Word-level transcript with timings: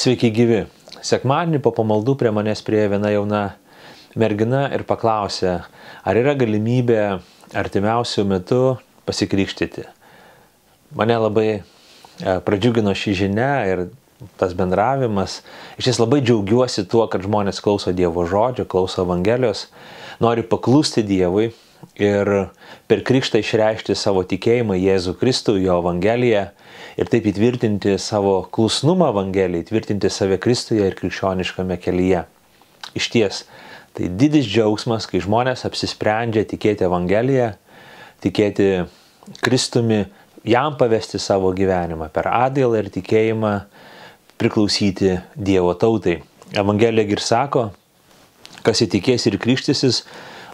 Sveiki 0.00 0.30
gyvi. 0.32 0.62
Sekmadienį 1.04 1.58
po 1.60 1.74
pamaldų 1.76 2.14
prie 2.16 2.30
manęs 2.32 2.62
prie 2.64 2.86
viena 2.88 3.10
jauna 3.12 3.40
mergina 4.16 4.62
ir 4.72 4.86
paklausė, 4.88 5.58
ar 6.08 6.16
yra 6.16 6.32
galimybė 6.40 7.02
artimiausių 7.60 8.24
metų 8.30 8.60
pasikrikštyti. 9.04 9.84
Mane 10.96 11.18
labai 11.20 11.46
e, 11.52 11.60
pradžiugino 12.46 12.94
šį 12.96 13.14
žinę 13.18 13.50
ir 13.68 13.82
tas 14.40 14.56
bendravimas. 14.56 15.42
Iš 15.76 15.90
ties 15.90 16.00
labai 16.00 16.22
džiaugiuosi 16.24 16.86
tuo, 16.88 17.04
kad 17.12 17.26
žmonės 17.26 17.60
klauso 17.60 17.92
Dievo 17.92 18.24
žodžio, 18.24 18.64
klauso 18.64 19.04
Evangelijos, 19.04 19.66
nori 20.24 20.46
paklusti 20.48 21.04
Dievui 21.04 21.50
ir 22.00 22.30
per 22.90 23.02
krikštą 23.06 23.40
išreikšti 23.42 23.96
savo 23.98 24.22
tikėjimą 24.28 24.76
Jėzų 24.78 25.16
Kristų, 25.20 25.56
jo 25.62 25.78
Evangeliją 25.82 26.46
ir 27.00 27.10
taip 27.10 27.26
įtvirtinti 27.30 27.96
savo 28.00 28.40
klusnumą 28.52 29.10
Evangelijai, 29.14 29.64
įtvirtinti 29.64 30.10
save 30.12 30.40
Kristuje 30.42 30.86
ir 30.86 30.96
krikščioniškame 30.98 31.78
kelyje. 31.80 32.24
Iš 32.98 33.10
ties, 33.12 33.42
tai 33.96 34.10
didis 34.20 34.48
džiaugsmas, 34.48 35.06
kai 35.10 35.22
žmonės 35.22 35.66
apsisprendžia 35.68 36.46
tikėti 36.48 36.86
Evangeliją, 36.88 37.52
tikėti 38.24 38.70
Kristumi, 39.44 40.04
jam 40.44 40.76
pavesti 40.80 41.20
savo 41.20 41.52
gyvenimą 41.56 42.10
per 42.12 42.28
atgailą 42.32 42.80
ir 42.80 42.90
tikėjimą 42.92 43.54
priklausyti 44.40 45.18
Dievo 45.36 45.74
tautai. 45.78 46.20
Evangelija 46.56 47.06
ir 47.14 47.22
sako, 47.22 47.68
kas 48.66 48.80
įtikės 48.82 49.28
ir 49.28 49.38
krikštysis, 49.40 50.02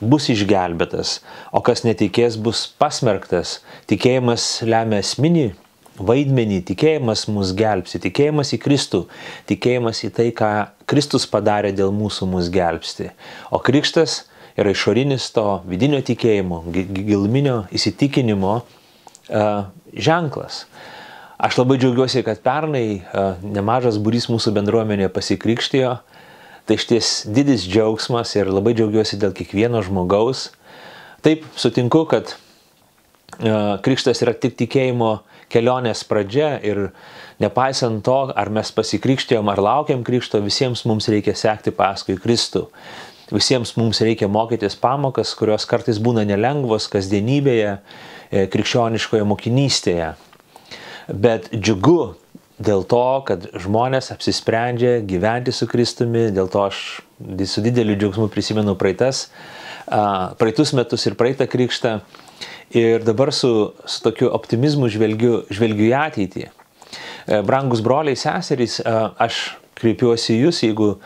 bus 0.00 0.30
išgelbėtas, 0.32 1.18
o 1.54 1.62
kas 1.64 1.84
netikės, 1.86 2.38
bus 2.40 2.66
pasmerktas. 2.80 3.58
Tikėjimas 3.90 4.62
lemia 4.66 5.02
esminį 5.04 5.52
vaidmenį, 5.98 6.60
tikėjimas 6.66 7.26
mus 7.30 7.52
gelbsti, 7.56 8.00
tikėjimas 8.08 8.52
į 8.56 8.60
Kristų, 8.64 9.04
tikėjimas 9.50 10.02
į 10.06 10.10
tai, 10.16 10.28
ką 10.34 10.50
Kristus 10.90 11.26
padarė 11.30 11.70
dėl 11.76 11.94
mūsų 11.94 12.28
mus 12.32 12.50
gelbsti. 12.52 13.12
O 13.54 13.60
krikštas 13.62 14.24
yra 14.58 14.74
išorinis 14.74 15.28
to 15.34 15.60
vidinio 15.70 16.00
tikėjimo, 16.04 16.64
gilminio 16.74 17.64
įsitikinimo 17.74 18.56
uh, 18.62 19.66
ženklas. 19.94 20.64
Aš 21.44 21.58
labai 21.60 21.78
džiaugiuosi, 21.82 22.24
kad 22.26 22.42
pernai 22.42 22.86
uh, 23.02 23.38
nemažas 23.42 23.98
būrys 24.02 24.28
mūsų 24.32 24.54
bendruomenėje 24.58 25.10
pasikrikštijo. 25.14 25.96
Tai 26.64 26.78
iš 26.78 26.86
ties 26.88 27.08
didis 27.28 27.66
džiaugsmas 27.68 28.32
ir 28.38 28.48
labai 28.48 28.72
džiaugiuosi 28.76 29.18
dėl 29.20 29.34
kiekvieno 29.36 29.82
žmogaus. 29.84 30.48
Taip, 31.24 31.44
sutinku, 31.60 32.06
kad 32.08 32.32
uh, 32.32 33.76
krikštas 33.84 34.22
yra 34.24 34.32
tik 34.32 34.56
tikėjimo 34.60 35.18
kelionės 35.52 36.02
pradžia 36.08 36.56
ir 36.64 36.88
nepaisant 37.42 38.00
to, 38.06 38.16
ar 38.32 38.50
mes 38.52 38.72
pasikrikštėjom 38.72 39.50
ar 39.52 39.60
laukiam 39.60 40.04
krikšto, 40.06 40.40
visiems 40.44 40.86
mums 40.88 41.10
reikia 41.12 41.36
sekti 41.36 41.74
paskui 41.74 42.16
Kristų. 42.20 42.66
Visiems 43.32 43.74
mums 43.80 44.00
reikia 44.04 44.28
mokytis 44.28 44.76
pamokas, 44.76 45.32
kurios 45.36 45.64
kartais 45.68 46.00
būna 46.00 46.26
nelengvos 46.28 46.88
kasdienybėje, 46.92 47.78
e, 48.30 48.44
krikščioniškoje 48.52 49.24
mokinystėje. 49.28 50.10
Bet 51.08 51.48
džiugu 51.52 52.14
dėl 52.64 52.84
to, 52.88 53.04
kad 53.28 53.48
žmonės 53.60 54.10
apsisprendžia 54.14 54.98
gyventi 55.06 55.52
su 55.54 55.68
Kristumi, 55.70 56.28
dėl 56.34 56.50
to 56.52 56.66
aš 56.66 56.82
su 57.48 57.64
dideliu 57.64 57.96
džiaugsmu 57.98 58.28
prisimenu 58.32 58.74
praeitas, 58.80 59.28
praeitus 59.86 60.74
metus 60.76 61.06
ir 61.06 61.16
praeitą 61.18 61.48
krikštą 61.50 61.98
Ir 62.74 63.04
dabar 63.04 63.32
su, 63.32 63.72
su 63.86 64.02
tokiu 64.02 64.32
optimizmu 64.34 64.88
žvelgiu, 64.90 65.44
žvelgiu 65.52 65.86
į 65.86 65.92
ateitį. 65.94 66.46
E, 66.48 67.40
brangus 67.46 67.82
broliai, 67.84 68.18
seserys, 68.18 68.80
aš 68.82 69.42
kreipiuosi 69.78 70.40
jūs, 70.40 70.62
jeigu 70.64 70.96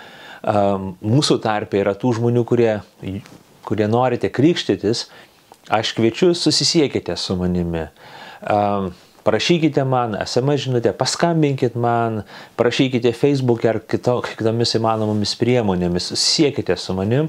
mūsų 1.02 1.36
tarpe 1.44 1.80
yra 1.80 1.92
tų 1.98 2.14
žmonių, 2.16 2.44
kurie, 2.48 2.78
kurie 3.66 3.88
norite 3.90 4.30
krikštytis, 4.32 5.08
aš 5.68 5.92
kviečiu 5.98 6.30
susisiekite 6.38 7.16
su 7.20 7.36
manimi. 7.36 7.88
Parašykite 9.28 9.84
man 9.84 10.16
SMS 10.24 10.64
žinutę, 10.64 10.94
paskambinkit 10.96 11.76
man, 11.76 12.22
parašykite 12.56 13.12
Facebook 13.12 13.66
ar 13.68 13.82
kito, 13.84 14.22
kitomis 14.24 14.72
įmanomomis 14.78 15.34
priemonėmis, 15.36 16.14
susisiekite 16.14 16.78
su 16.80 16.96
manim 16.96 17.28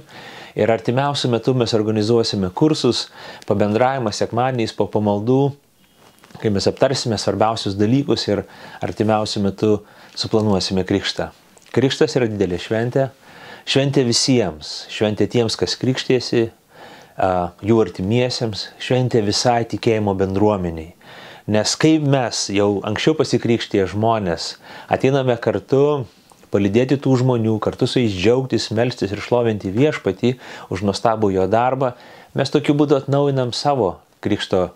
Ir 0.58 0.72
artimiausių 0.74 1.30
metų 1.36 1.54
mes 1.62 1.74
organizuosime 1.78 2.50
kursus, 2.58 3.06
pabendravimą 3.48 4.12
sekmadieniais 4.16 4.74
po 4.76 4.90
pamaldų, 4.90 5.54
kai 6.42 6.52
mes 6.54 6.68
aptarsime 6.70 7.20
svarbiausius 7.22 7.78
dalykus 7.78 8.26
ir 8.28 8.44
artimiausių 8.86 9.44
metų 9.46 9.72
suplanuosime 10.18 10.86
krikštą. 10.90 11.30
Krikštas 11.76 12.18
yra 12.18 12.30
didelė 12.32 12.58
šventė, 12.62 13.10
šventė 13.70 14.04
visiems, 14.08 14.88
šventė 14.92 15.30
tiems, 15.30 15.58
kas 15.60 15.78
krikštėsi, 15.80 16.48
jų 17.70 17.82
artimiesiems, 17.84 18.70
šventė 18.82 19.22
visai 19.28 19.62
tikėjimo 19.70 20.16
bendruomeniai. 20.18 20.96
Nes 21.50 21.72
kaip 21.82 22.04
mes 22.06 22.40
jau 22.54 22.68
anksčiau 22.86 23.16
pasikrikštė 23.18 23.88
žmonės, 23.90 24.52
ateiname 24.86 25.34
kartu 25.42 26.06
palydėti 26.54 27.00
tų 27.02 27.16
žmonių, 27.24 27.56
kartu 27.64 27.88
su 27.90 28.04
jais 28.04 28.14
džiaugtis, 28.14 28.68
melstis 28.78 29.16
ir 29.16 29.24
šlovinti 29.26 29.72
viešpatį 29.74 30.36
už 30.70 30.84
nuostabų 30.86 31.32
jo 31.34 31.48
darbą, 31.50 31.96
mes 32.38 32.54
tokiu 32.54 32.76
būdu 32.78 33.00
atnaujinam 33.00 33.56
savo 33.58 33.96
krikšto 34.22 34.68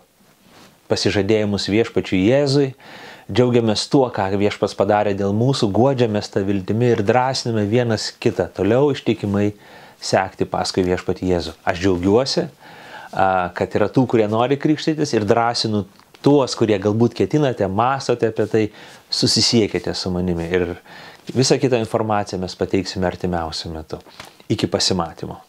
pasižadėjimus 0.90 1.70
viešpačiui 1.70 2.24
Jėzui, 2.26 2.68
džiaugiamės 3.30 3.86
tuo, 3.92 4.08
ką 4.10 4.32
viešpas 4.34 4.74
padarė 4.74 5.14
dėl 5.14 5.30
mūsų, 5.36 5.70
guodžiamės 5.78 6.34
tą 6.34 6.42
viltimi 6.42 6.90
ir 6.90 7.06
drąsiname 7.06 7.68
vienas 7.70 8.10
kitą 8.18 8.50
toliau 8.56 8.90
ištikimai 8.90 9.52
sekti 10.02 10.50
paskui 10.50 10.82
viešpatį 10.90 11.30
Jėzų. 11.30 11.54
Aš 11.62 11.84
džiaugiuosi, 11.86 12.48
kad 13.14 13.78
yra 13.78 13.88
tų, 13.94 14.08
kurie 14.10 14.26
nori 14.26 14.58
krikštytis 14.58 15.14
ir 15.14 15.28
drąsinu 15.28 15.86
tuos, 16.24 16.56
kurie 16.56 16.78
galbūt 16.80 17.16
ketinate, 17.20 17.68
mastote 17.68 18.32
apie 18.32 18.46
tai, 18.50 18.68
susisiekite 19.12 19.92
su 19.94 20.10
manimi. 20.14 20.48
Ir 20.48 20.70
Visą 21.32 21.58
kitą 21.58 21.76
informaciją 21.80 22.40
mes 22.40 22.56
pateiksime 22.56 23.06
artimiausiu 23.06 23.70
metu. 23.72 23.98
Iki 24.48 24.68
pasimatymo. 24.68 25.40